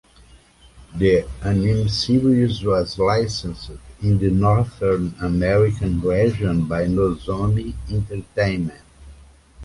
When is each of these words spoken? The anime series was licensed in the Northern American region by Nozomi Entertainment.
The 0.95 1.27
anime 1.43 1.87
series 1.87 2.63
was 2.63 2.97
licensed 2.97 3.69
in 4.01 4.17
the 4.17 4.31
Northern 4.31 5.13
American 5.21 6.01
region 6.01 6.65
by 6.67 6.87
Nozomi 6.87 7.75
Entertainment. 7.87 8.81